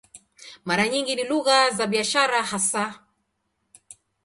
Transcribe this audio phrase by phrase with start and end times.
[0.65, 3.07] Mara nyingi ni lugha za biashara hasa.